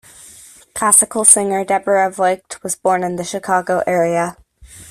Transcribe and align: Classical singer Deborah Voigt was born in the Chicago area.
Classical 0.73 1.23
singer 1.23 1.63
Deborah 1.63 2.09
Voigt 2.09 2.63
was 2.63 2.75
born 2.75 3.03
in 3.03 3.17
the 3.17 3.23
Chicago 3.23 3.83
area. 3.85 4.35